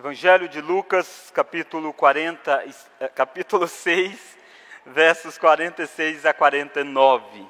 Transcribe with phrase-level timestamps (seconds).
[0.00, 2.64] Evangelho de Lucas, capítulo 40,
[3.00, 4.38] eh, capítulo 6,
[4.86, 7.46] versos 46 a 49.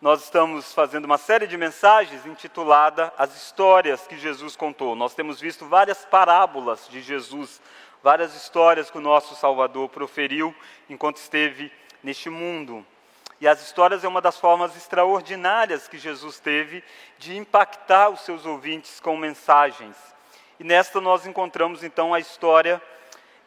[0.00, 4.96] Nós estamos fazendo uma série de mensagens intitulada As Histórias que Jesus contou.
[4.96, 7.60] Nós temos visto várias parábolas de Jesus,
[8.02, 10.54] várias histórias que o nosso Salvador proferiu
[10.88, 11.70] enquanto esteve
[12.02, 12.82] neste mundo.
[13.42, 16.80] E as histórias é uma das formas extraordinárias que Jesus teve
[17.18, 19.96] de impactar os seus ouvintes com mensagens.
[20.60, 22.80] E nesta nós encontramos então a história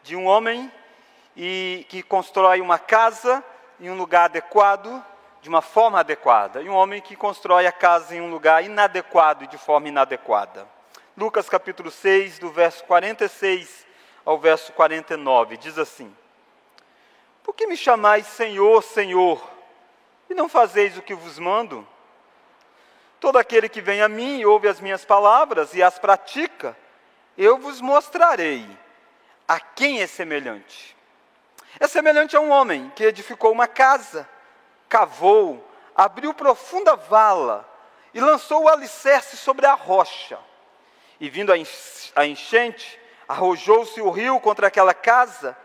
[0.02, 0.70] de um homem
[1.34, 3.42] e, que constrói uma casa
[3.80, 5.02] em um lugar adequado,
[5.40, 9.44] de uma forma adequada, e um homem que constrói a casa em um lugar inadequado
[9.44, 10.68] e de forma inadequada.
[11.16, 13.86] Lucas capítulo 6, do verso 46
[14.26, 16.14] ao verso 49, diz assim:
[17.42, 19.55] Por que me chamais Senhor, Senhor?
[20.28, 21.86] E não fazeis o que vos mando?
[23.20, 26.76] Todo aquele que vem a mim e ouve as minhas palavras e as pratica,
[27.36, 28.66] eu vos mostrarei
[29.46, 30.96] a quem é semelhante.
[31.78, 34.28] É semelhante a um homem que edificou uma casa,
[34.88, 37.68] cavou, abriu profunda vala
[38.12, 40.38] e lançou o alicerce sobre a rocha.
[41.20, 45.56] E vindo a enchente, arrojou-se o rio contra aquela casa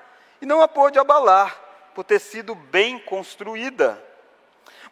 [0.41, 1.59] e não a pôde abalar,
[1.93, 4.01] por ter sido bem construída.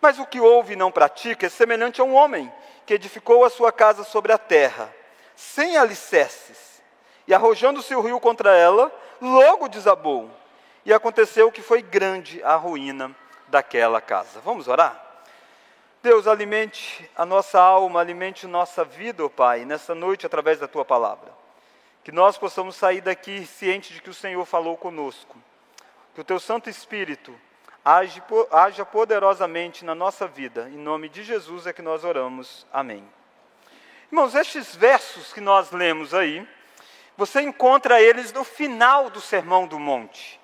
[0.02, 2.52] Mas o que ouve e não pratica é semelhante a um homem
[2.86, 4.94] que edificou a sua casa sobre a terra,
[5.36, 6.82] sem alicerces,
[7.28, 10.30] e arrojando-se o rio contra ela, logo desabou.
[10.86, 13.16] E aconteceu que foi grande a ruína
[13.48, 14.40] daquela casa.
[14.40, 15.06] Vamos orar?
[16.02, 20.68] Deus, alimente a nossa alma, alimente nossa vida, ó oh Pai, nessa noite através da
[20.68, 21.32] tua palavra.
[22.04, 25.38] Que nós possamos sair daqui cientes de que o Senhor falou conosco.
[26.16, 27.36] Que o teu Santo Espírito
[27.84, 30.70] age, haja poderosamente na nossa vida.
[30.70, 32.66] Em nome de Jesus é que nós oramos.
[32.72, 33.08] Amém.
[34.12, 36.48] Irmãos, estes versos que nós lemos aí,
[37.16, 40.40] você encontra eles no final do Sermão do Monte.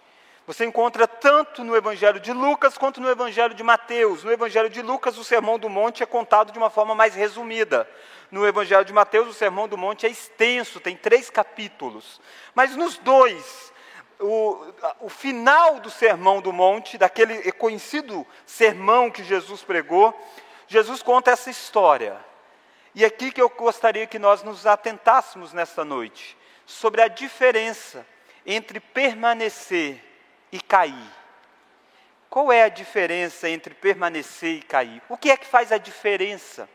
[0.48, 4.24] Você encontra tanto no Evangelho de Lucas quanto no Evangelho de Mateus.
[4.24, 7.90] No Evangelho de Lucas, o Sermão do Monte é contado de uma forma mais resumida.
[8.30, 12.22] No Evangelho de Mateus, o Sermão do Monte é extenso, tem três capítulos.
[12.54, 13.74] Mas nos dois,
[14.20, 20.14] o, o final do Sermão do Monte, daquele conhecido sermão que Jesus pregou,
[20.68, 22.18] Jesus conta essa história.
[22.94, 28.06] E aqui que eu gostaria que nós nos atentássemos nesta noite, sobre a diferença
[28.46, 30.02] entre permanecer
[30.52, 31.12] e cair.
[32.30, 35.02] Qual é a diferença entre permanecer e cair?
[35.10, 36.70] O que é que faz a diferença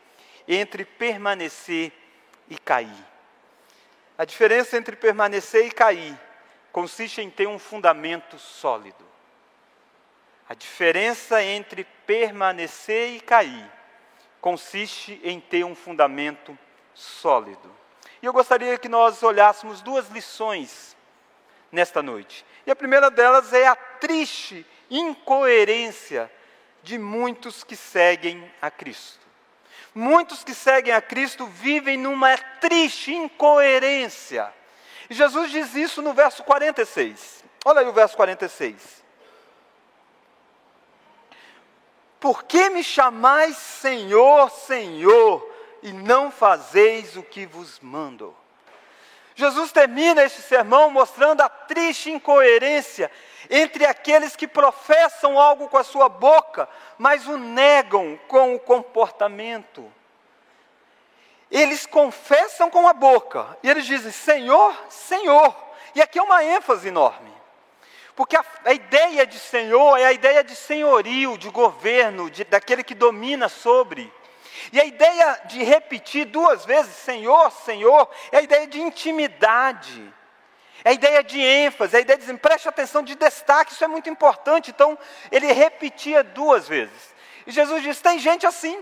[0.47, 1.91] entre permanecer
[2.49, 3.05] e cair?
[4.17, 6.17] A diferença entre permanecer e cair
[6.71, 9.05] consiste em ter um fundamento sólido.
[10.47, 13.71] A diferença entre permanecer e cair
[14.39, 16.57] consiste em ter um fundamento
[16.93, 17.71] sólido.
[18.21, 20.95] E eu gostaria que nós olhássemos duas lições
[21.71, 22.45] nesta noite.
[22.65, 26.31] E a primeira delas é a triste incoerência
[26.83, 29.25] de muitos que seguem a Cristo.
[29.93, 34.53] Muitos que seguem a Cristo vivem numa triste incoerência
[35.11, 37.43] e Jesus diz isso no verso 46.
[37.65, 39.03] Olha aí o verso 46.
[42.17, 45.45] Por que me chamais Senhor, Senhor,
[45.83, 48.33] e não fazeis o que vos mando?
[49.35, 53.11] Jesus termina este sermão mostrando a triste incoerência
[53.49, 59.91] entre aqueles que professam algo com a sua boca, mas o negam com o comportamento
[61.51, 65.55] eles confessam com a boca e eles dizem Senhor, Senhor.
[65.93, 67.31] E aqui é uma ênfase enorme.
[68.15, 72.83] Porque a, a ideia de Senhor é a ideia de senhorio, de governo, de, daquele
[72.83, 74.11] que domina sobre.
[74.71, 80.13] E a ideia de repetir duas vezes Senhor, Senhor, é a ideia de intimidade.
[80.83, 83.87] É a ideia de ênfase, é a ideia de preste atenção, de destaque, isso é
[83.87, 84.71] muito importante.
[84.71, 84.97] Então,
[85.31, 87.13] ele repetia duas vezes.
[87.45, 88.81] E Jesus diz: tem gente assim.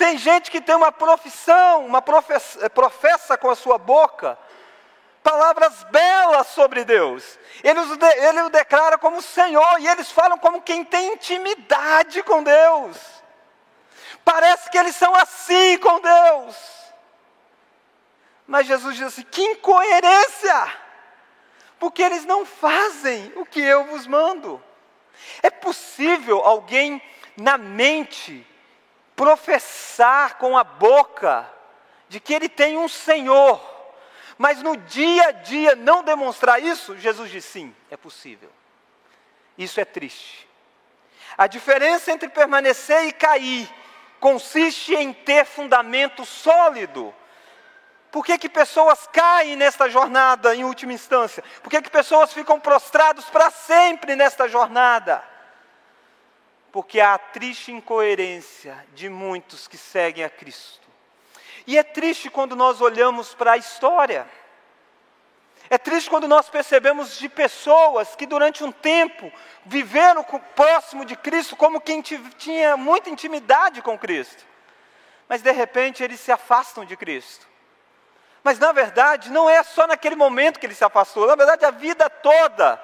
[0.00, 4.38] Tem gente que tem uma profissão, uma professa, eh, professa com a sua boca
[5.22, 7.38] palavras belas sobre Deus.
[7.62, 7.80] Ele,
[8.26, 12.96] ele o declara como Senhor e eles falam como quem tem intimidade com Deus.
[14.24, 16.56] Parece que eles são assim com Deus.
[18.46, 20.78] Mas Jesus diz assim: que incoerência!
[21.78, 24.64] Porque eles não fazem o que eu vos mando.
[25.42, 27.02] É possível alguém
[27.36, 28.46] na mente
[29.14, 29.79] professar
[30.38, 31.48] com a boca
[32.08, 33.60] de que ele tem um Senhor,
[34.36, 38.50] mas no dia a dia não demonstrar isso, Jesus diz sim, é possível.
[39.56, 40.48] Isso é triste.
[41.36, 43.68] A diferença entre permanecer e cair
[44.18, 47.14] consiste em ter fundamento sólido.
[48.10, 51.44] Por que, que pessoas caem nesta jornada em última instância?
[51.62, 55.22] Por que, que pessoas ficam prostrados para sempre nesta jornada?
[56.72, 60.88] Porque há a triste incoerência de muitos que seguem a Cristo.
[61.66, 64.26] E é triste quando nós olhamos para a história.
[65.68, 69.32] É triste quando nós percebemos de pessoas que durante um tempo
[69.64, 70.24] viveram
[70.56, 74.44] próximo de Cristo como quem tinha muita intimidade com Cristo.
[75.28, 77.46] Mas de repente eles se afastam de Cristo.
[78.42, 81.70] Mas na verdade não é só naquele momento que ele se afastou, na verdade a
[81.70, 82.82] vida toda,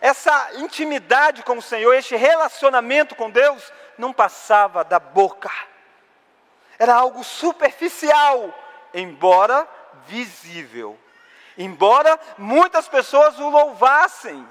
[0.00, 5.50] essa intimidade com o Senhor, este relacionamento com Deus, não passava da boca.
[6.78, 8.54] Era algo superficial,
[8.94, 9.68] embora
[10.06, 10.98] visível
[11.58, 14.46] embora muitas pessoas o louvassem.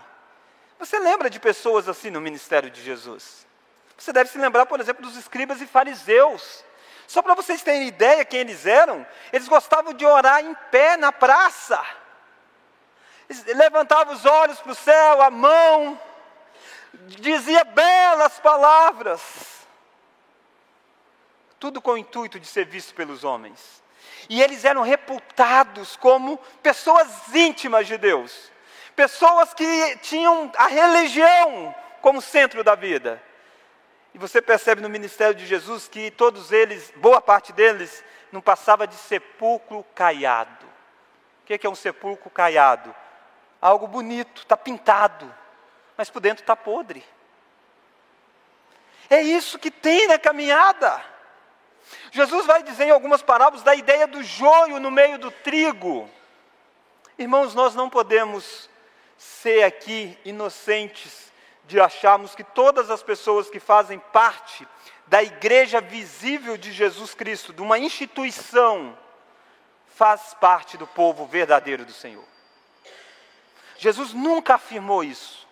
[0.77, 3.47] Você lembra de pessoas assim no ministério de Jesus?
[3.97, 6.63] Você deve se lembrar, por exemplo, dos escribas e fariseus.
[7.07, 11.11] Só para vocês terem ideia quem eles eram, eles gostavam de orar em pé na
[11.11, 11.81] praça.
[13.29, 15.99] Eles levantavam os olhos para o céu, a mão,
[16.93, 19.21] dizia belas palavras.
[21.59, 23.83] Tudo com o intuito de ser visto pelos homens.
[24.29, 28.51] E eles eram reputados como pessoas íntimas de Deus,
[28.95, 33.21] pessoas que tinham a religião como centro da vida.
[34.13, 38.87] E você percebe no ministério de Jesus que todos eles, boa parte deles, não passava
[38.87, 40.65] de sepulcro caiado.
[41.43, 42.93] O que é um sepulcro caiado?
[43.61, 45.33] Algo bonito, está pintado,
[45.95, 47.03] mas por dentro está podre.
[49.09, 51.03] É isso que tem na caminhada.
[52.11, 56.09] Jesus vai dizer em algumas parábolas da ideia do joio no meio do trigo.
[57.17, 58.69] Irmãos, nós não podemos
[59.17, 61.31] ser aqui inocentes
[61.65, 64.67] de acharmos que todas as pessoas que fazem parte
[65.07, 68.97] da igreja visível de Jesus Cristo, de uma instituição,
[69.87, 72.25] faz parte do povo verdadeiro do Senhor.
[73.77, 75.47] Jesus nunca afirmou isso.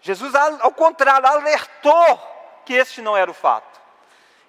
[0.00, 2.18] Jesus, ao contrário, alertou
[2.64, 3.80] que este não era o fato.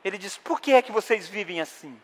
[0.04, 2.00] Ele diz: Por que é que vocês vivem assim?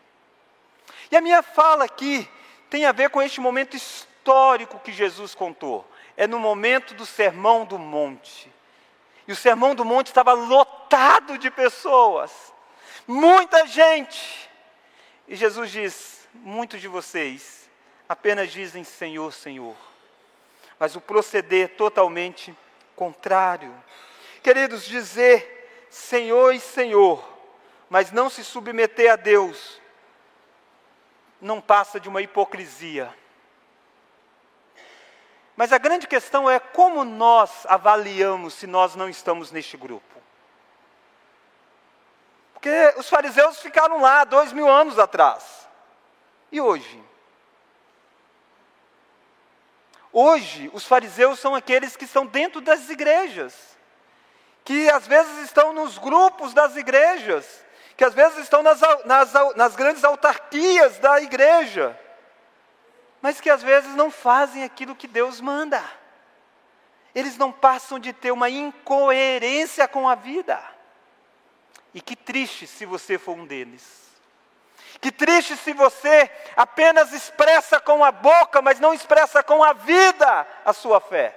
[1.10, 2.28] E a minha fala aqui
[2.68, 5.88] tem a ver com este momento histórico que Jesus contou.
[6.16, 8.52] É no momento do Sermão do Monte.
[9.26, 12.52] E o Sermão do Monte estava lotado de pessoas,
[13.06, 14.50] muita gente.
[15.26, 17.68] E Jesus diz: Muitos de vocês
[18.08, 19.74] apenas dizem Senhor, Senhor,
[20.78, 22.56] mas o proceder totalmente
[22.94, 23.74] contrário.
[24.42, 27.36] Queridos, dizer Senhor e Senhor
[27.88, 29.80] mas não se submeter a Deus,
[31.40, 33.14] não passa de uma hipocrisia.
[35.54, 40.04] Mas a grande questão é como nós avaliamos se nós não estamos neste grupo.
[42.52, 45.66] Porque os fariseus ficaram lá dois mil anos atrás.
[46.50, 47.02] E hoje?
[50.18, 53.76] Hoje, os fariseus são aqueles que estão dentro das igrejas,
[54.64, 57.62] que às vezes estão nos grupos das igrejas,
[57.98, 62.00] que às vezes estão nas, nas, nas grandes autarquias da igreja,
[63.20, 65.84] mas que às vezes não fazem aquilo que Deus manda.
[67.14, 70.58] Eles não passam de ter uma incoerência com a vida.
[71.92, 74.05] E que triste se você for um deles.
[75.00, 80.46] Que triste se você apenas expressa com a boca, mas não expressa com a vida
[80.64, 81.34] a sua fé.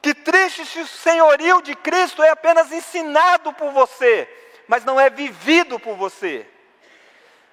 [0.00, 4.28] Que triste se o senhorio de Cristo é apenas ensinado por você,
[4.68, 6.46] mas não é vivido por você.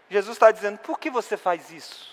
[0.10, 2.12] Jesus está dizendo: por que você faz isso?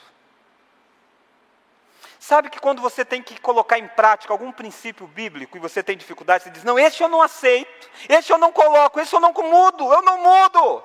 [2.21, 5.97] Sabe que quando você tem que colocar em prática algum princípio bíblico e você tem
[5.97, 9.33] dificuldade, você diz: não, esse eu não aceito, esse eu não coloco, esse eu não
[9.33, 10.85] mudo, eu não mudo.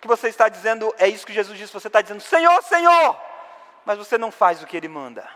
[0.00, 3.20] Que você está dizendo é isso que Jesus disse: você está dizendo, Senhor, Senhor,
[3.84, 5.28] mas você não faz o que Ele manda.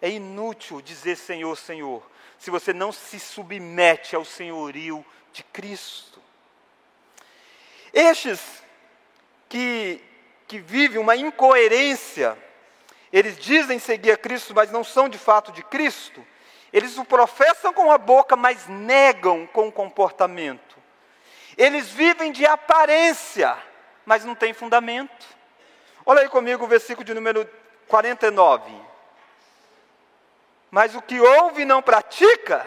[0.00, 2.02] É inútil dizer Senhor, Senhor,
[2.38, 6.20] se você não se submete ao senhorio de Cristo.
[7.92, 8.62] Estes
[9.48, 10.02] que,
[10.46, 12.38] que vivem uma incoerência,
[13.12, 16.24] eles dizem seguir a Cristo, mas não são de fato de Cristo,
[16.72, 20.79] eles o professam com a boca, mas negam com o comportamento.
[21.60, 23.54] Eles vivem de aparência,
[24.06, 25.26] mas não têm fundamento.
[26.06, 27.46] Olha aí comigo o versículo de número
[27.86, 28.72] 49.
[30.70, 32.66] Mas o que ouve e não pratica,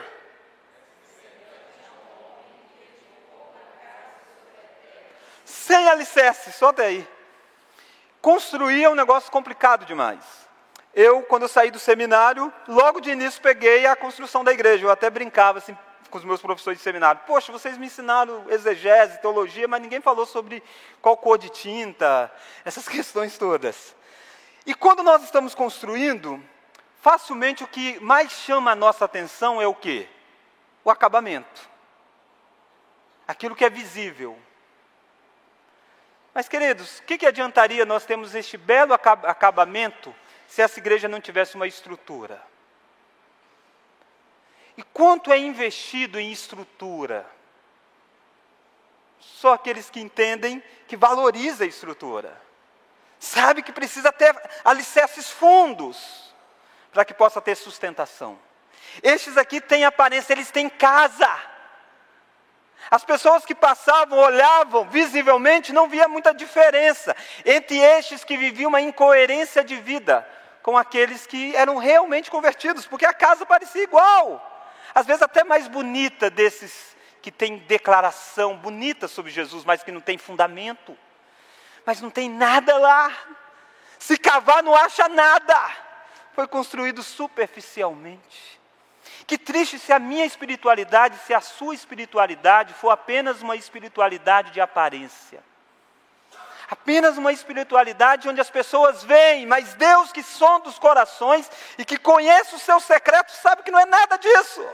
[5.43, 7.07] sem alicerce, só daí.
[8.21, 10.23] Construir é um negócio complicado demais.
[10.93, 14.85] Eu, quando eu saí do seminário, logo de início peguei a construção da igreja.
[14.85, 15.75] Eu até brincava assim,
[16.13, 17.22] com os meus professores de seminário.
[17.25, 20.62] Poxa, vocês me ensinaram exegese, teologia, mas ninguém falou sobre
[21.01, 22.32] qual cor de tinta,
[22.63, 23.96] essas questões todas.
[24.63, 26.39] E quando nós estamos construindo,
[27.01, 30.08] facilmente o que mais chama a nossa atenção é o quê?
[30.84, 31.67] O acabamento.
[33.27, 34.38] Aquilo que é visível.
[36.32, 40.13] Mas, queridos, o que, que adiantaria nós termos este belo acabamento
[40.46, 42.52] se essa igreja não tivesse uma estrutura?
[44.77, 47.25] E quanto é investido em estrutura?
[49.20, 52.42] Só aqueles que entendem que valoriza a estrutura.
[53.20, 56.34] Sabe que precisa ter alicerces fundos
[56.92, 58.38] para que possa ter sustentação.
[59.01, 61.30] Estes aqui têm aparência, eles têm casa.
[62.92, 67.15] As pessoas que passavam, olhavam visivelmente, não via muita diferença
[67.46, 70.27] entre estes que viviam uma incoerência de vida
[70.62, 74.52] com aqueles que eram realmente convertidos, porque a casa parecia igual
[74.93, 80.01] às vezes até mais bonita desses que tem declaração bonita sobre Jesus, mas que não
[80.01, 80.97] tem fundamento.
[81.85, 83.12] Mas não tem nada lá.
[83.97, 85.57] Se cavar, não acha nada.
[86.33, 88.59] Foi construído superficialmente.
[89.25, 94.59] Que triste se a minha espiritualidade, se a sua espiritualidade for apenas uma espiritualidade de
[94.59, 95.41] aparência.
[96.69, 101.97] Apenas uma espiritualidade onde as pessoas veem, mas Deus que sonda os corações e que
[101.97, 104.65] conhece os seus secretos sabe que não é nada disso.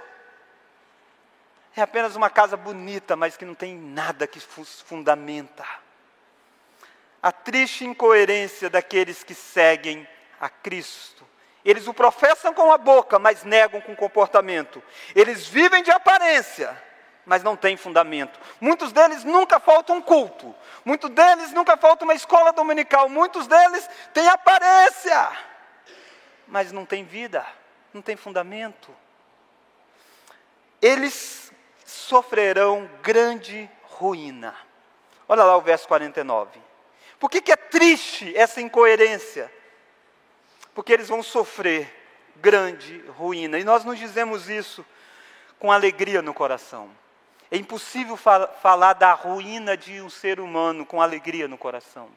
[1.80, 5.66] É apenas uma casa bonita, mas que não tem nada que fundamenta.
[7.24, 10.06] A triste incoerência daqueles que seguem
[10.42, 11.26] a Cristo.
[11.64, 14.84] Eles o professam com a boca, mas negam com o comportamento.
[15.16, 16.78] Eles vivem de aparência,
[17.26, 18.38] mas não têm fundamento.
[18.60, 20.54] Muitos deles nunca faltam um culto.
[20.84, 23.08] Muitos deles nunca falta uma escola dominical.
[23.08, 25.32] Muitos deles têm aparência,
[26.46, 27.46] mas não têm vida,
[27.94, 28.94] não têm fundamento.
[30.82, 31.49] Eles
[32.10, 34.56] sofrerão grande ruína.
[35.28, 36.60] Olha lá o verso 49.
[37.20, 39.52] Por que, que é triste essa incoerência?
[40.74, 41.96] Porque eles vão sofrer
[42.38, 43.60] grande ruína.
[43.60, 44.84] E nós nos dizemos isso
[45.60, 46.90] com alegria no coração.
[47.52, 52.10] É impossível fal falar da ruína de um ser humano com alegria no coração.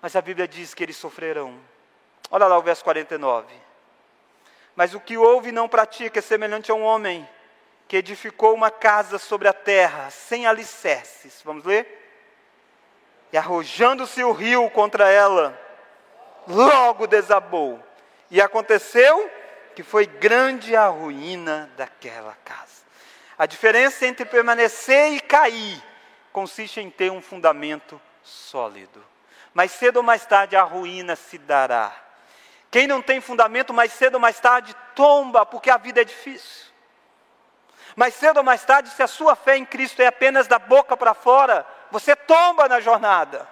[0.00, 1.58] Mas a Bíblia diz que eles sofrerão.
[2.30, 3.52] Olha lá o verso 49.
[4.74, 7.28] Mas o que ouve e não pratica é semelhante a um homem
[7.88, 11.40] que edificou uma casa sobre a terra, sem alicerces.
[11.42, 11.96] Vamos ler?
[13.32, 15.58] E arrojando-se o rio contra ela,
[16.46, 17.82] logo desabou.
[18.30, 19.30] E aconteceu
[19.74, 22.82] que foi grande a ruína daquela casa.
[23.38, 25.82] A diferença entre permanecer e cair
[26.30, 29.02] consiste em ter um fundamento sólido.
[29.54, 31.94] Mais cedo ou mais tarde a ruína se dará.
[32.70, 36.67] Quem não tem fundamento, mais cedo ou mais tarde tomba, porque a vida é difícil.
[37.98, 40.96] Mais cedo ou mais tarde, se a sua fé em Cristo é apenas da boca
[40.96, 43.44] para fora, você tomba na jornada.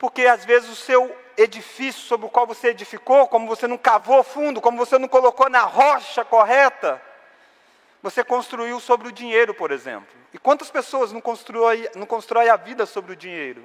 [0.00, 4.24] Porque às vezes o seu edifício sobre o qual você edificou, como você não cavou
[4.24, 7.00] fundo, como você não colocou na rocha correta,
[8.02, 10.12] você construiu sobre o dinheiro, por exemplo.
[10.34, 13.62] E quantas pessoas não constroem não constrói a vida sobre o dinheiro?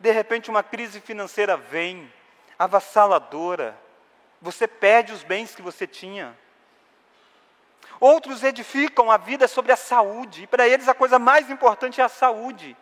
[0.00, 2.10] De repente uma crise financeira vem,
[2.58, 3.76] avassaladora,
[4.42, 6.36] você perde os bens que você tinha.
[8.00, 12.04] Outros edificam a vida sobre a saúde, e para eles a coisa mais importante é
[12.04, 12.76] a saúde.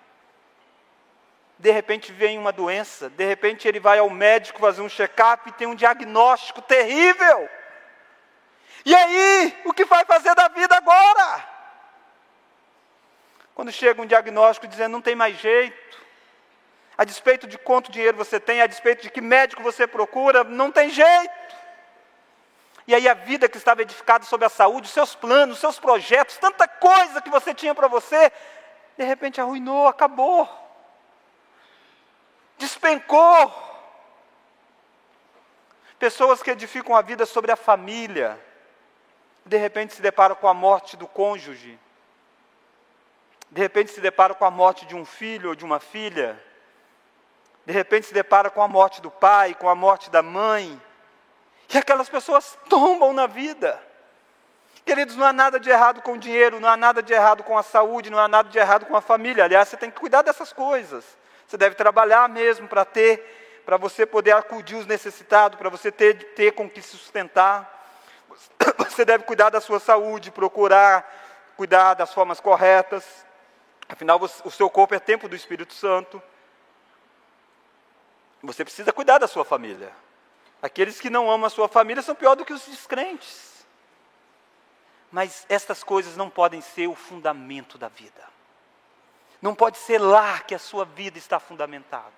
[1.58, 5.52] De repente vem uma doença, de repente ele vai ao médico fazer um check-up e
[5.52, 7.46] tem um diagnóstico terrível.
[8.82, 11.46] E aí, o que vai fazer da vida agora?
[13.54, 16.00] Quando chega um diagnóstico dizendo não tem mais jeito,
[16.96, 20.70] a despeito de quanto dinheiro você tem, a despeito de que médico você procura, não
[20.70, 21.49] tem jeito.
[22.90, 25.78] E aí a vida que estava edificada sobre a saúde, os seus planos, os seus
[25.78, 28.32] projetos, tanta coisa que você tinha para você,
[28.98, 30.48] de repente arruinou, acabou.
[32.58, 33.54] Despencou.
[36.00, 38.36] Pessoas que edificam a vida sobre a família,
[39.46, 41.78] de repente se deparam com a morte do cônjuge.
[43.52, 46.36] De repente se deparam com a morte de um filho ou de uma filha
[47.70, 50.80] de repente se depara com a morte do pai, com a morte da mãe,
[51.72, 53.80] e aquelas pessoas tombam na vida.
[54.84, 57.56] Queridos, não há nada de errado com o dinheiro, não há nada de errado com
[57.56, 59.44] a saúde, não há nada de errado com a família.
[59.44, 61.04] Aliás, você tem que cuidar dessas coisas.
[61.46, 66.34] Você deve trabalhar mesmo para ter, para você poder acudir os necessitados, para você ter,
[66.34, 67.78] ter com que se sustentar.
[68.90, 71.08] Você deve cuidar da sua saúde, procurar
[71.60, 73.04] cuidar das formas corretas.
[73.86, 76.22] Afinal, o seu corpo é templo do Espírito Santo.
[78.42, 79.92] Você precisa cuidar da sua família.
[80.62, 83.64] Aqueles que não amam a sua família são pior do que os descrentes.
[85.10, 88.22] Mas estas coisas não podem ser o fundamento da vida.
[89.40, 92.12] Não pode ser lá que a sua vida está fundamentada.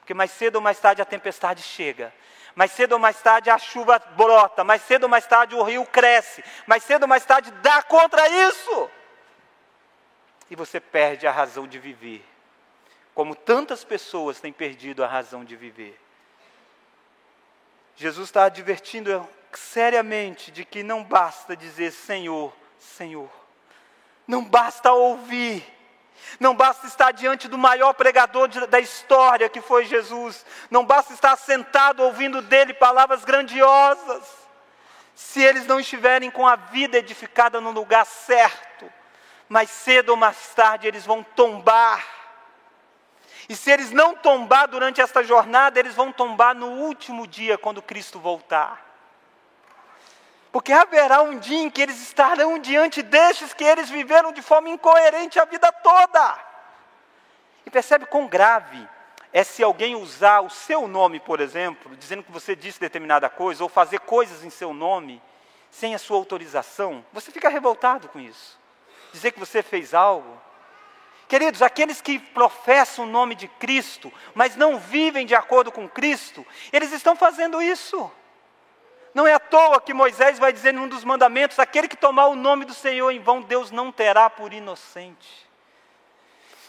[0.00, 2.12] Porque mais cedo ou mais tarde a tempestade chega.
[2.54, 4.64] Mais cedo ou mais tarde a chuva brota.
[4.64, 6.42] Mais cedo ou mais tarde o rio cresce.
[6.66, 8.90] Mais cedo ou mais tarde dá contra isso.
[10.50, 12.26] E você perde a razão de viver.
[13.14, 15.98] Como tantas pessoas têm perdido a razão de viver.
[17.98, 23.28] Jesus está advertindo seriamente de que não basta dizer Senhor, Senhor.
[24.24, 25.66] Não basta ouvir.
[26.38, 30.46] Não basta estar diante do maior pregador de, da história que foi Jesus.
[30.70, 34.22] Não basta estar sentado ouvindo dele palavras grandiosas.
[35.12, 38.88] Se eles não estiverem com a vida edificada no lugar certo,
[39.48, 42.17] mais cedo ou mais tarde eles vão tombar.
[43.48, 47.80] E se eles não tombar durante esta jornada, eles vão tombar no último dia, quando
[47.80, 48.86] Cristo voltar.
[50.52, 54.68] Porque haverá um dia em que eles estarão diante destes que eles viveram de forma
[54.68, 56.38] incoerente a vida toda.
[57.64, 58.86] E percebe quão grave
[59.32, 63.62] é se alguém usar o seu nome, por exemplo, dizendo que você disse determinada coisa,
[63.62, 65.22] ou fazer coisas em seu nome,
[65.70, 67.04] sem a sua autorização.
[67.12, 68.58] Você fica revoltado com isso.
[69.12, 70.40] Dizer que você fez algo.
[71.28, 76.44] Queridos, aqueles que professam o nome de Cristo, mas não vivem de acordo com Cristo,
[76.72, 78.10] eles estão fazendo isso.
[79.14, 82.34] Não é à toa que Moisés vai dizer num dos mandamentos: aquele que tomar o
[82.34, 85.46] nome do Senhor em vão, Deus não terá por inocente.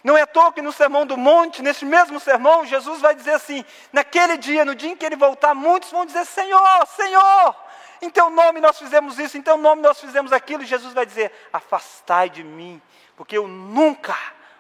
[0.04, 3.36] Não é à toa que no Sermão do Monte, nesse mesmo sermão, Jesus vai dizer
[3.36, 7.56] assim: naquele dia, no dia em que ele voltar, muitos vão dizer: Senhor, Senhor,
[8.02, 10.64] em teu nome nós fizemos isso, em teu nome nós fizemos aquilo.
[10.64, 12.82] E Jesus vai dizer: afastai de mim,
[13.16, 14.18] porque eu nunca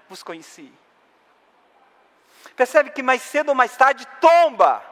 [0.09, 0.73] vos conheci.
[2.55, 4.83] Percebe que mais cedo ou mais tarde tomba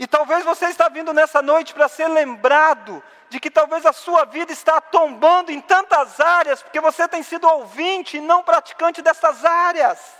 [0.00, 4.24] e talvez você está vindo nessa noite para ser lembrado de que talvez a sua
[4.24, 9.44] vida está tombando em tantas áreas, porque você tem sido ouvinte e não praticante dessas
[9.44, 10.19] áreas.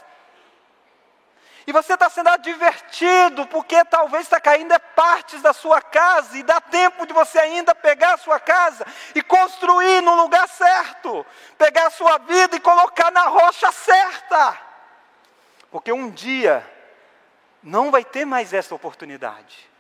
[1.71, 6.43] E você está sendo advertido, porque talvez está caindo é partes da sua casa, e
[6.43, 11.25] dá tempo de você ainda pegar a sua casa e construir no lugar certo,
[11.57, 14.59] pegar a sua vida e colocar na rocha certa.
[15.71, 16.69] Porque um dia
[17.63, 19.71] não vai ter mais essa oportunidade.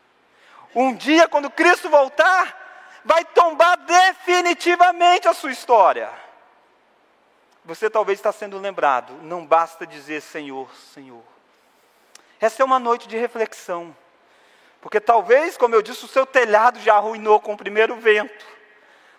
[0.73, 6.09] Um dia, quando Cristo voltar, vai tombar definitivamente a sua história.
[7.65, 11.40] Você talvez está sendo lembrado, não basta dizer Senhor, Senhor.
[12.41, 13.95] Essa é uma noite de reflexão.
[14.81, 18.47] Porque talvez, como eu disse, o seu telhado já arruinou com o primeiro vento.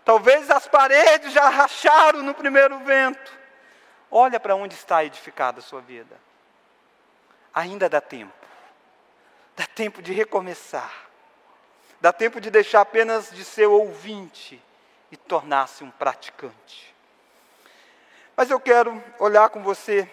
[0.04, 3.32] Talvez as paredes já racharam no primeiro vento.
[4.10, 6.20] Olha para onde está edificada a sua vida.
[7.54, 8.34] Ainda dá tempo.
[9.56, 10.92] Dá tempo de recomeçar.
[12.00, 14.60] Dá tempo de deixar apenas de ser ouvinte
[15.12, 16.96] e tornar-se um praticante.
[18.36, 20.10] Mas eu quero olhar com você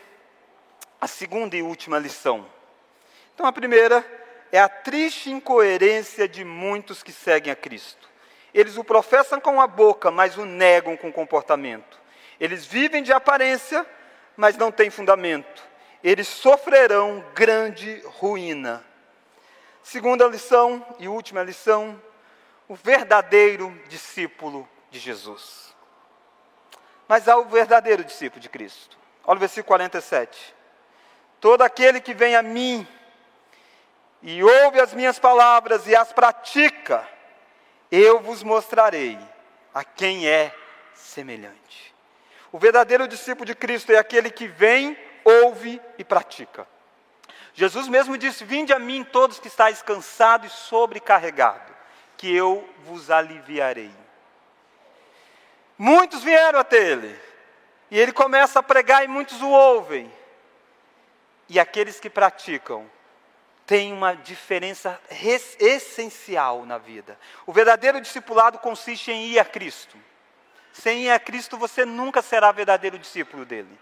[1.01, 2.58] a segunda e última lição.
[3.38, 4.05] Então, a primeira
[4.51, 8.11] é a triste incoerência de muitos que seguem a Cristo.
[8.53, 12.01] Eles o professam com a boca, mas o negam com o comportamento.
[12.40, 13.87] Eles vivem de aparência,
[14.37, 15.62] mas não têm fundamento.
[16.03, 18.85] Eles sofrerão grande ruína.
[19.85, 22.03] Segunda lição e última lição:
[22.66, 25.72] o verdadeiro discípulo de Jesus.
[27.07, 28.98] Mas há o verdadeiro discípulo de Cristo.
[29.22, 30.57] Olha o versículo 47.
[31.38, 32.85] Todo aquele que vem a mim
[34.22, 37.09] e ouve as minhas palavras e as pratica,
[37.90, 39.18] eu vos mostrarei
[39.72, 40.54] a quem é
[40.94, 41.94] semelhante.
[42.50, 46.66] O verdadeiro discípulo de Cristo é aquele que vem, ouve e pratica.
[47.54, 51.74] Jesus mesmo disse: Vinde a mim todos que estáis cansados e sobrecarregados,
[52.16, 53.92] que eu vos aliviarei.
[55.76, 57.18] Muitos vieram até ele,
[57.90, 60.12] e ele começa a pregar e muitos o ouvem.
[61.48, 62.90] E aqueles que praticam
[63.68, 64.98] têm uma diferença
[65.61, 67.18] essencial na vida.
[67.44, 69.94] O verdadeiro discipulado consiste em ir a Cristo.
[70.72, 73.78] Sem ir a Cristo, você nunca será verdadeiro discípulo dele.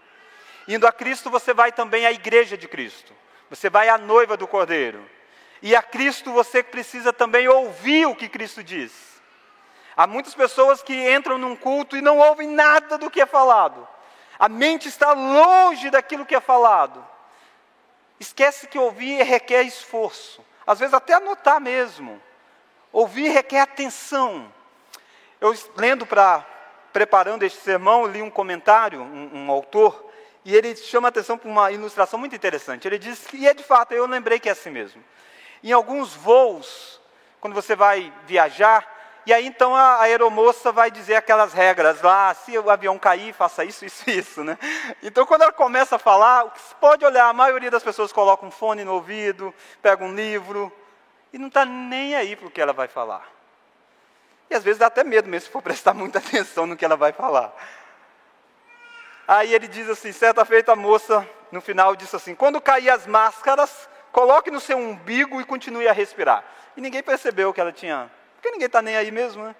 [0.67, 3.13] Indo a Cristo, você vai também à igreja de Cristo.
[3.49, 5.09] Você vai à noiva do Cordeiro.
[5.61, 8.91] E a Cristo você precisa também ouvir o que Cristo diz.
[9.95, 13.87] Há muitas pessoas que entram num culto e não ouvem nada do que é falado.
[14.37, 17.07] A mente está longe daquilo que é falado.
[18.19, 20.43] Esquece que ouvir requer esforço.
[20.65, 22.21] Às vezes até anotar mesmo.
[22.91, 24.51] Ouvir requer atenção.
[25.39, 26.45] Eu lendo para
[26.91, 30.09] preparando este sermão, li um comentário, um, um autor,
[30.43, 32.87] e ele chama a atenção para uma ilustração muito interessante.
[32.87, 35.03] Ele diz, e é de fato, eu lembrei que é assim mesmo.
[35.63, 36.99] Em alguns voos,
[37.39, 38.96] quando você vai viajar,
[39.27, 43.65] E aí então a aeromoça vai dizer aquelas regras lá, se o avião cair, faça
[43.65, 44.57] isso, isso, isso, né?
[45.03, 46.45] Então quando ela começa a falar,
[46.79, 50.71] pode olhar, a maioria das pessoas coloca um fone no ouvido, pega um livro,
[51.33, 53.27] e não está nem aí para o que ela vai falar.
[54.49, 56.95] E às vezes dá até medo mesmo se for prestar muita atenção no que ela
[56.95, 57.53] vai falar.
[59.27, 63.05] Aí ele diz assim, certa feita a moça, no final, disse assim, quando cair as
[63.05, 66.45] máscaras, coloque no seu umbigo e continue a respirar.
[66.77, 69.55] E ninguém percebeu que ela tinha porque ninguém está nem aí mesmo, né?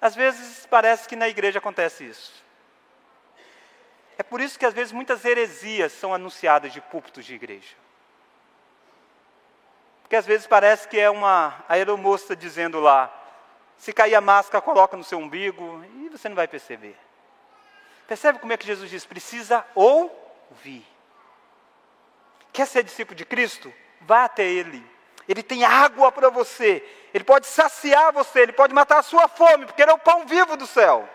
[0.00, 2.44] Às vezes parece que na igreja acontece isso.
[4.18, 7.74] É por isso que às vezes muitas heresias são anunciadas de púlpitos de igreja.
[10.02, 13.12] Porque às vezes parece que é uma aeromoça dizendo lá,
[13.76, 16.96] se cair a máscara, coloca no seu umbigo, e você não vai perceber.
[18.06, 19.04] Percebe como é que Jesus diz?
[19.04, 20.86] Precisa ouvir.
[22.52, 23.72] Quer ser discípulo de Cristo?
[24.00, 24.84] Vá até Ele.
[25.28, 26.84] Ele tem água para você.
[27.12, 30.26] Ele pode saciar você, ele pode matar a sua fome, porque ele é o pão
[30.26, 31.08] vivo do céu.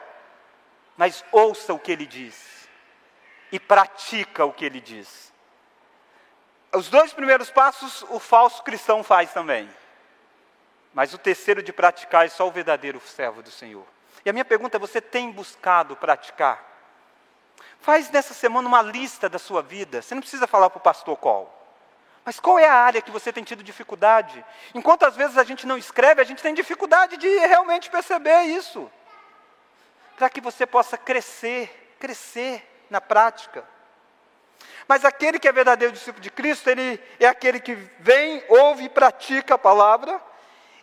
[0.97, 2.67] Mas ouça o que ele diz
[3.51, 5.31] e pratica o que ele diz.
[6.73, 9.69] Os dois primeiros passos o falso cristão faz também.
[10.93, 13.85] Mas o terceiro de praticar é só o verdadeiro servo do Senhor.
[14.25, 16.69] E a minha pergunta é: você tem buscado praticar?
[17.79, 20.01] Faz nessa semana uma lista da sua vida.
[20.01, 21.60] Você não precisa falar para o pastor qual.
[22.23, 24.43] Mas qual é a área que você tem tido dificuldade?
[24.75, 28.91] Enquanto às vezes a gente não escreve, a gente tem dificuldade de realmente perceber isso.
[30.15, 33.63] Para que você possa crescer, crescer na prática.
[34.87, 38.89] Mas aquele que é verdadeiro discípulo de Cristo, ele é aquele que vem, ouve e
[38.89, 40.21] pratica a palavra,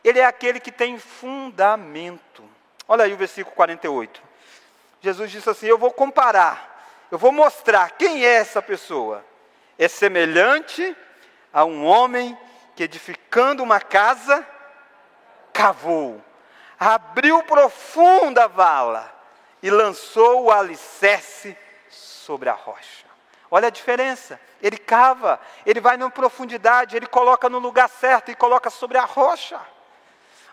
[0.03, 2.43] ele é aquele que tem fundamento.
[2.89, 4.23] Olha aí o versículo 48.
[5.01, 9.25] Jesus disse assim: Eu vou comparar, eu vou mostrar quem é essa pessoa.
[9.79, 10.97] É semelhante
[11.53, 12.37] a um homem
[12.75, 14.47] que, edificando uma casa,
[15.53, 16.23] cavou,
[16.79, 19.13] abriu profunda vala
[19.63, 21.57] e lançou o alicerce
[21.91, 23.07] sobre a rocha.
[23.51, 24.41] Olha a diferença.
[24.61, 29.05] Ele cava, ele vai na profundidade, ele coloca no lugar certo e coloca sobre a
[29.05, 29.61] rocha.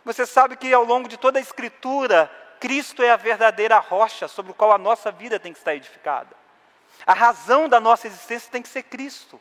[0.03, 4.51] Você sabe que ao longo de toda a Escritura, Cristo é a verdadeira rocha sobre
[4.51, 6.35] a qual a nossa vida tem que estar edificada.
[7.05, 9.39] A razão da nossa existência tem que ser Cristo.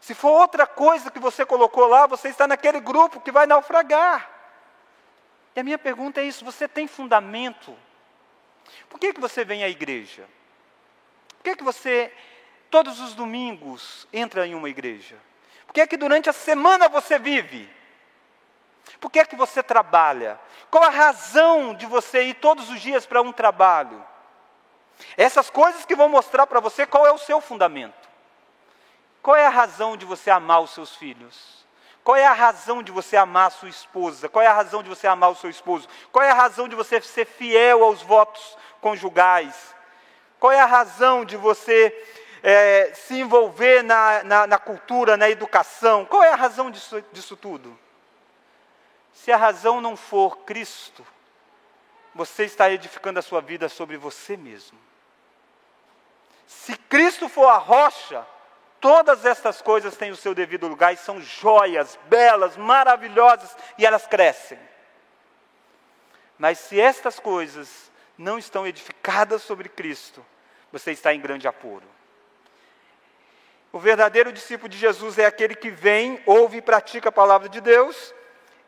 [0.00, 4.30] Se for outra coisa que você colocou lá, você está naquele grupo que vai naufragar.
[5.54, 7.76] E a minha pergunta é isso: você tem fundamento?
[8.88, 10.28] Por que, que você vem à igreja?
[11.36, 12.12] Por que, que você,
[12.70, 15.16] todos os domingos, entra em uma igreja?
[15.66, 17.68] Por que, que durante a semana você vive?
[19.00, 20.40] Por que, que você trabalha?
[20.70, 24.04] Qual a razão de você ir todos os dias para um trabalho?
[25.16, 28.07] Essas coisas que vão mostrar para você qual é o seu fundamento.
[29.22, 31.58] Qual é a razão de você amar os seus filhos?
[32.04, 34.28] Qual é a razão de você amar a sua esposa?
[34.28, 35.86] Qual é a razão de você amar o seu esposo?
[36.10, 39.74] Qual é a razão de você ser fiel aos votos conjugais?
[40.40, 41.94] Qual é a razão de você
[42.42, 46.06] é, se envolver na, na, na, cultura, na educação?
[46.06, 47.78] Qual é a razão disso, disso tudo?
[49.12, 51.06] Se a razão não for Cristo,
[52.14, 54.78] você está edificando a sua vida sobre você mesmo.
[56.46, 58.24] Se Cristo for a rocha,
[58.80, 64.06] Todas estas coisas têm o seu devido lugar e são joias, belas, maravilhosas e elas
[64.06, 64.58] crescem.
[66.38, 70.24] Mas se estas coisas não estão edificadas sobre Cristo,
[70.70, 71.86] você está em grande apuro.
[73.72, 77.60] O verdadeiro discípulo de Jesus é aquele que vem, ouve e pratica a palavra de
[77.60, 78.14] Deus,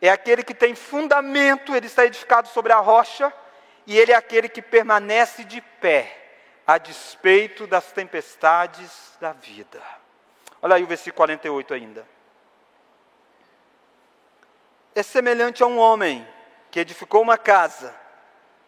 [0.01, 3.33] é aquele que tem fundamento, ele está edificado sobre a rocha,
[3.87, 6.20] e ele é aquele que permanece de pé,
[6.67, 9.81] a despeito das tempestades da vida.
[10.63, 12.07] Olha aí o versículo 48 ainda.
[14.95, 16.27] É semelhante a um homem
[16.71, 17.95] que edificou uma casa,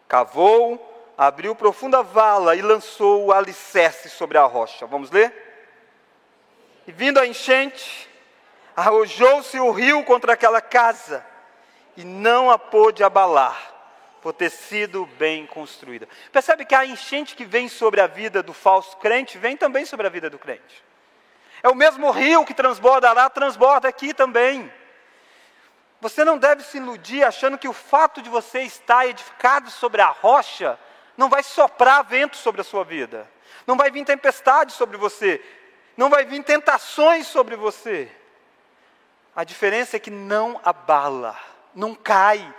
[0.07, 4.85] cavou, abriu profunda vala e lançou o alicerce sobre a rocha.
[4.85, 5.31] Vamos ler?
[6.87, 8.09] E vindo a enchente,
[8.75, 11.25] arrojou-se o rio contra aquela casa
[11.95, 13.72] e não a pôde abalar,
[14.23, 16.07] por ter sido bem construída.
[16.31, 20.07] Percebe que a enchente que vem sobre a vida do falso crente vem também sobre
[20.07, 20.81] a vida do crente.
[21.61, 24.71] É o mesmo rio que transborda lá, transborda aqui também.
[25.99, 30.07] Você não deve se iludir achando que o fato de você estar edificado sobre a
[30.07, 30.79] rocha
[31.17, 33.29] não vai soprar vento sobre a sua vida,
[33.67, 35.43] não vai vir tempestade sobre você,
[35.97, 38.09] não vai vir tentações sobre você.
[39.35, 41.37] A diferença é que não abala,
[41.75, 42.53] não cai,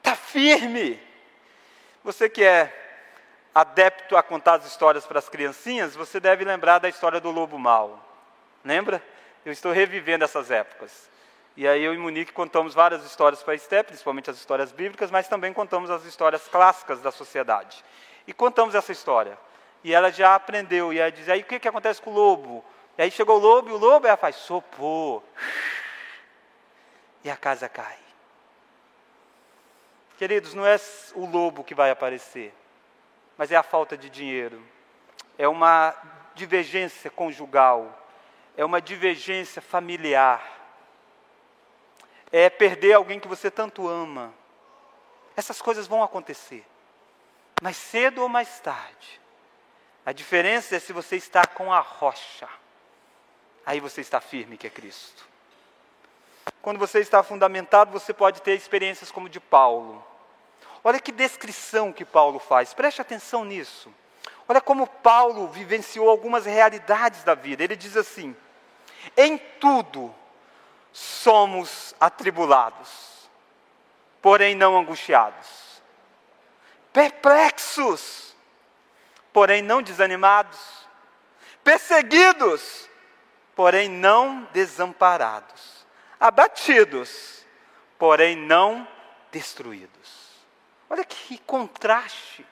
[0.00, 1.00] está firme.
[2.02, 2.76] Você que é
[3.54, 7.58] adepto a contar as histórias para as criancinhas, você deve lembrar da história do lobo
[7.58, 8.04] mau.
[8.64, 9.02] Lembra?
[9.44, 11.08] Eu estou revivendo essas épocas.
[11.56, 15.10] E aí eu e Monique contamos várias histórias para a Esté, principalmente as histórias bíblicas,
[15.10, 17.84] mas também contamos as histórias clássicas da sociedade.
[18.26, 19.36] E contamos essa história.
[19.82, 22.64] E ela já aprendeu, e ela diz, aí o que, que acontece com o lobo?
[22.96, 25.22] E aí chegou o lobo, e o lobo, ela faz, sopor.
[27.24, 27.98] E a casa cai.
[30.20, 30.78] Queridos, não é
[31.14, 32.52] o lobo que vai aparecer,
[33.38, 34.62] mas é a falta de dinheiro.
[35.38, 35.96] É uma
[36.34, 38.06] divergência conjugal,
[38.54, 40.46] é uma divergência familiar,
[42.30, 44.34] é perder alguém que você tanto ama.
[45.34, 46.66] Essas coisas vão acontecer,
[47.62, 49.18] mais cedo ou mais tarde.
[50.04, 52.46] A diferença é se você está com a rocha,
[53.64, 55.26] aí você está firme, que é Cristo.
[56.60, 60.09] Quando você está fundamentado, você pode ter experiências como de Paulo.
[60.82, 63.92] Olha que descrição que Paulo faz, preste atenção nisso.
[64.48, 67.62] Olha como Paulo vivenciou algumas realidades da vida.
[67.62, 68.34] Ele diz assim:
[69.16, 70.14] em tudo
[70.92, 73.30] somos atribulados,
[74.20, 75.82] porém não angustiados,
[76.92, 78.34] perplexos,
[79.32, 80.58] porém não desanimados,
[81.62, 82.88] perseguidos,
[83.54, 85.86] porém não desamparados,
[86.18, 87.44] abatidos,
[87.98, 88.88] porém não
[89.30, 90.19] destruídos.
[90.90, 92.44] Olha que contraste.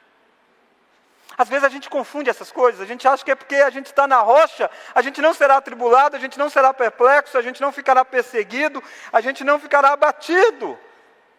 [1.36, 3.86] Às vezes a gente confunde essas coisas, a gente acha que é porque a gente
[3.86, 7.60] está na rocha, a gente não será atribulado, a gente não será perplexo, a gente
[7.60, 10.78] não ficará perseguido, a gente não ficará abatido.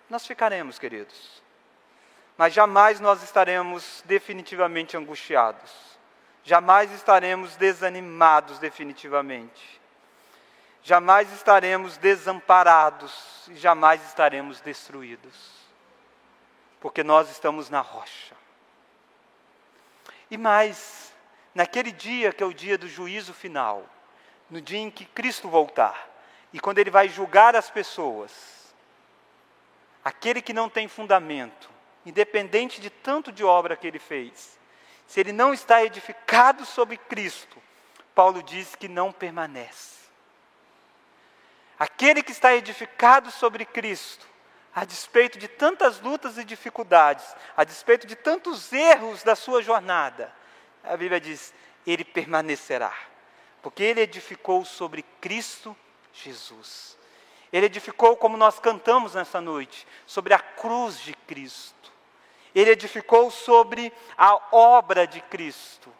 [0.09, 1.41] Nós ficaremos, queridos.
[2.37, 5.69] Mas jamais nós estaremos definitivamente angustiados.
[6.43, 9.81] Jamais estaremos desanimados definitivamente.
[10.81, 15.58] Jamais estaremos desamparados e jamais estaremos destruídos.
[16.79, 18.35] Porque nós estamos na rocha.
[20.31, 21.13] E mais,
[21.53, 23.85] naquele dia que é o dia do juízo final,
[24.49, 26.07] no dia em que Cristo voltar,
[26.53, 28.31] e quando Ele vai julgar as pessoas,
[30.03, 31.69] aquele que não tem fundamento,
[32.05, 34.57] independente de tanto de obra que ele fez,
[35.07, 37.57] se ele não está edificado sobre Cristo,
[38.13, 39.99] Paulo diz que não permanece.
[41.77, 44.27] Aquele que está edificado sobre Cristo,
[44.73, 47.25] a despeito de tantas lutas e dificuldades,
[47.57, 50.33] a despeito de tantos erros da sua jornada,
[50.83, 51.53] a Bíblia diz:
[51.85, 52.93] ele permanecerá,
[53.61, 55.75] porque ele edificou sobre Cristo
[56.13, 56.97] Jesus.
[57.51, 61.91] Ele edificou, como nós cantamos nessa noite, sobre a cruz de Cristo.
[62.53, 65.91] Ele edificou sobre a obra de Cristo.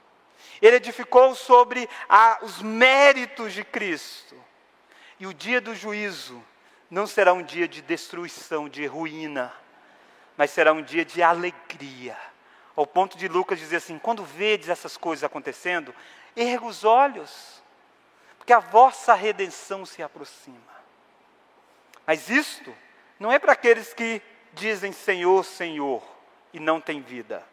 [0.62, 4.36] Ele edificou sobre a, os méritos de Cristo.
[5.20, 6.44] E o dia do juízo
[6.89, 9.54] não será um dia de destruição, de ruína,
[10.36, 12.17] mas será um dia de alegria.
[12.75, 15.93] Ao ponto de Lucas dizer assim: quando vedes essas coisas acontecendo,
[16.36, 17.62] erga os olhos,
[18.38, 20.58] porque a vossa redenção se aproxima.
[22.08, 22.75] Mas isto
[23.19, 24.21] não é para aqueles que
[24.54, 26.04] dizem Senhor, Senhor
[26.54, 27.43] e não têm vida.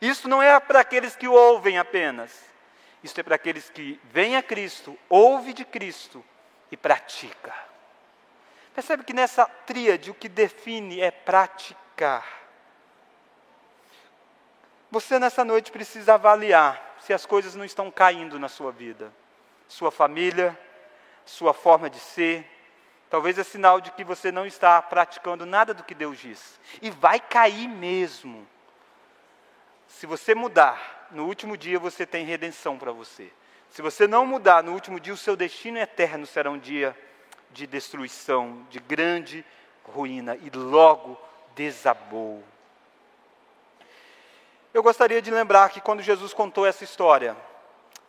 [0.00, 2.44] Isso não é para aqueles que ouvem apenas.
[3.02, 6.24] Isso é para aqueles que vêm a Cristo, ouve de Cristo
[6.70, 7.71] e pratica.
[8.74, 12.26] Percebe que nessa tríade o que define é praticar.
[14.90, 19.12] Você nessa noite precisa avaliar se as coisas não estão caindo na sua vida.
[19.68, 20.58] Sua família,
[21.24, 22.46] sua forma de ser.
[23.10, 26.60] Talvez é sinal de que você não está praticando nada do que Deus diz.
[26.80, 28.46] E vai cair mesmo.
[29.86, 33.30] Se você mudar, no último dia você tem redenção para você.
[33.68, 36.96] Se você não mudar, no último dia o seu destino eterno será um dia
[37.52, 39.44] de destruição, de grande
[39.84, 41.18] ruína, e logo
[41.54, 42.42] desabou.
[44.72, 47.36] Eu gostaria de lembrar que quando Jesus contou essa história,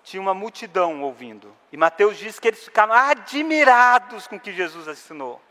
[0.03, 1.53] tinha uma multidão ouvindo.
[1.71, 5.41] E Mateus diz que eles ficaram admirados com o que Jesus ensinou.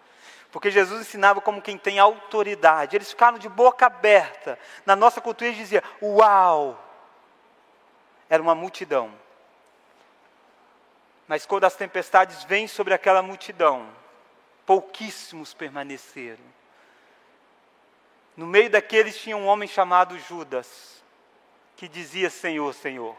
[0.50, 2.96] Porque Jesus ensinava como quem tem autoridade.
[2.96, 4.58] Eles ficaram de boca aberta.
[4.84, 6.78] Na nossa cultura eles diziam, uau!
[8.28, 9.12] Era uma multidão.
[11.32, 13.88] Mas quando as tempestades vêm sobre aquela multidão,
[14.66, 16.44] pouquíssimos permaneceram.
[18.36, 21.02] No meio daqueles tinha um homem chamado Judas,
[21.74, 23.16] que dizia Senhor, Senhor,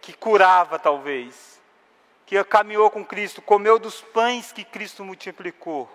[0.00, 1.60] que curava talvez,
[2.24, 5.90] que caminhou com Cristo, comeu dos pães que Cristo multiplicou,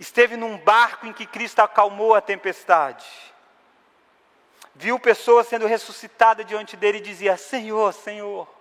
[0.00, 3.06] esteve num barco em que Cristo acalmou a tempestade,
[4.74, 8.52] viu pessoas sendo ressuscitadas diante dele e dizia: Senhor, Senhor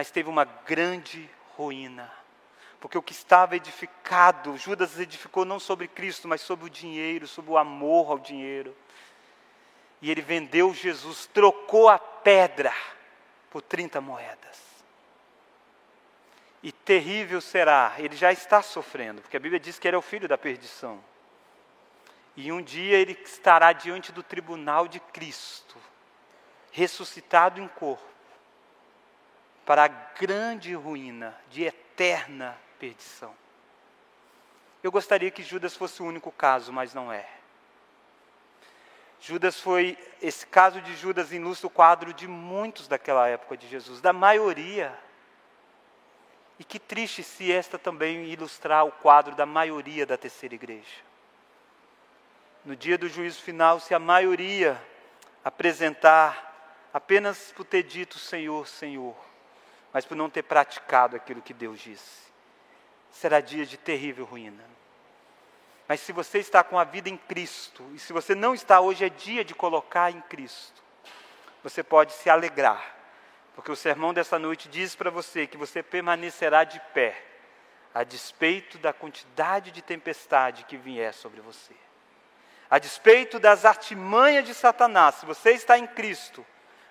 [0.00, 2.10] mas teve uma grande ruína.
[2.80, 7.50] Porque o que estava edificado, Judas edificou não sobre Cristo, mas sobre o dinheiro, sobre
[7.50, 8.74] o amor ao dinheiro.
[10.00, 12.72] E ele vendeu Jesus, trocou a pedra
[13.50, 14.58] por 30 moedas.
[16.62, 20.02] E terrível será, ele já está sofrendo, porque a Bíblia diz que ele é o
[20.02, 20.98] filho da perdição.
[22.34, 25.76] E um dia ele estará diante do tribunal de Cristo,
[26.72, 28.09] ressuscitado em corpo,
[29.70, 33.32] para a grande ruína de eterna perdição.
[34.82, 37.24] Eu gostaria que Judas fosse o único caso, mas não é.
[39.20, 44.00] Judas foi, esse caso de Judas ilustra o quadro de muitos daquela época de Jesus,
[44.00, 44.92] da maioria.
[46.58, 51.04] E que triste se esta também ilustrar o quadro da maioria da terceira igreja.
[52.64, 54.84] No dia do juízo final, se a maioria
[55.44, 59.29] apresentar apenas por ter dito Senhor, Senhor,
[59.92, 62.30] mas por não ter praticado aquilo que Deus disse,
[63.10, 64.64] será dia de terrível ruína.
[65.88, 69.04] Mas se você está com a vida em Cristo, e se você não está, hoje
[69.04, 70.80] é dia de colocar em Cristo,
[71.64, 72.94] você pode se alegrar,
[73.54, 77.20] porque o sermão dessa noite diz para você que você permanecerá de pé,
[77.92, 81.74] a despeito da quantidade de tempestade que vier sobre você.
[82.70, 86.46] A despeito das artimanhas de Satanás, se você está em Cristo,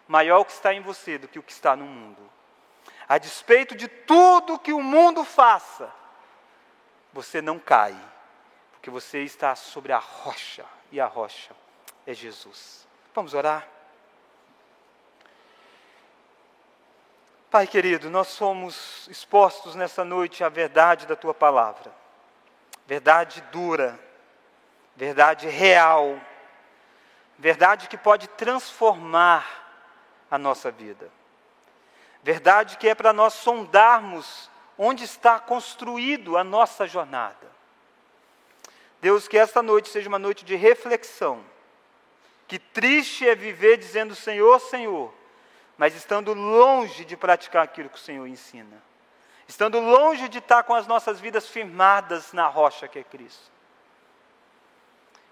[0.09, 2.29] maior o que está em você do que o que está no mundo.
[3.09, 5.91] A despeito de tudo que o mundo faça,
[7.11, 7.97] você não cai
[8.79, 11.51] porque você está sobre a rocha, e a rocha
[12.07, 12.87] é Jesus.
[13.13, 13.67] Vamos orar?
[17.51, 21.91] Pai querido, nós somos expostos nessa noite à verdade da tua palavra,
[22.87, 23.99] verdade dura,
[24.95, 26.21] verdade real,
[27.37, 29.45] verdade que pode transformar
[30.31, 31.11] a nossa vida,
[32.23, 37.49] verdade que é para nós sondarmos onde está construído a nossa jornada.
[39.01, 41.43] Deus, que esta noite seja uma noite de reflexão.
[42.47, 45.13] Que triste é viver dizendo Senhor, Senhor,
[45.77, 48.81] mas estando longe de praticar aquilo que o Senhor ensina.
[49.47, 53.51] Estando longe de estar com as nossas vidas firmadas na rocha que é Cristo.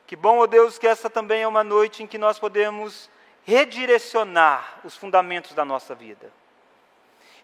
[0.05, 3.09] Que bom, ó oh Deus, que essa também é uma noite em que nós podemos
[3.43, 6.31] redirecionar os fundamentos da nossa vida.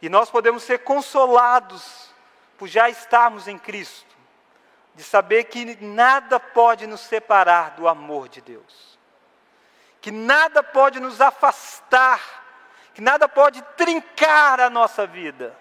[0.04, 2.10] E nós podemos ser consolados
[2.58, 4.14] por já estarmos em Cristo
[4.94, 9.00] de saber que nada pode nos separar do amor de Deus,
[10.02, 12.20] que nada pode nos afastar,
[12.94, 15.58] que nada pode trincar a nossa vida,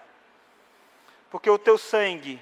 [1.31, 2.37] porque o teu sangue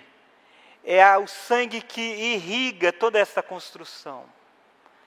[0.83, 4.25] é o sangue que irriga toda essa construção,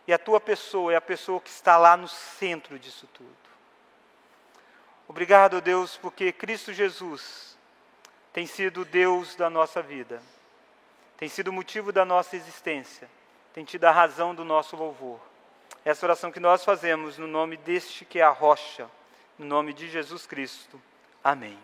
[0.06, 3.43] e a tua pessoa é a pessoa que está lá no centro disso tudo.
[5.08, 7.56] Obrigado, Deus, porque Cristo Jesus
[8.32, 10.20] tem sido Deus da nossa vida
[11.16, 13.08] tem sido o motivo da nossa existência,
[13.52, 15.20] tem tido a razão do nosso louvor.
[15.84, 18.90] Essa oração que nós fazemos no nome deste que é a rocha,
[19.38, 20.80] no nome de Jesus Cristo.
[21.22, 21.58] Amém.